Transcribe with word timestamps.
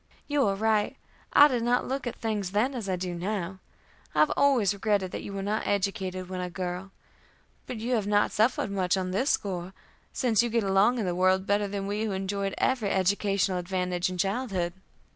"You 0.25 0.47
are 0.47 0.55
right. 0.55 0.97
I 1.31 1.47
did 1.47 1.61
not 1.61 1.87
look 1.87 2.07
at 2.07 2.15
things 2.15 2.53
then 2.53 2.73
as 2.73 2.89
I 2.89 2.95
do 2.95 3.13
now. 3.13 3.59
I 4.15 4.19
have 4.21 4.31
always 4.35 4.73
regretted 4.73 5.11
that 5.11 5.21
you 5.21 5.31
were 5.31 5.43
not 5.43 5.67
educated 5.67 6.27
when 6.27 6.41
a 6.41 6.49
girl. 6.49 6.89
But 7.67 7.77
you 7.77 7.93
have 7.93 8.07
not 8.07 8.31
suffered 8.31 8.71
much 8.71 8.97
on 8.97 9.11
this 9.11 9.29
score, 9.29 9.73
since 10.11 10.41
you 10.41 10.49
get 10.49 10.63
along 10.63 10.97
in 10.97 11.05
the 11.05 11.13
world 11.13 11.45
better 11.45 11.67
than 11.67 11.85
we 11.85 12.03
who 12.05 12.13
enjoyed 12.13 12.55
every 12.57 12.89
educational 12.89 13.59
advantage 13.59 14.09
in 14.09 14.17
childhood." 14.17 14.73